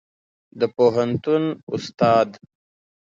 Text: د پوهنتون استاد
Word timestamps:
د 0.59 0.61
پوهنتون 0.75 1.43
استاد 1.73 2.29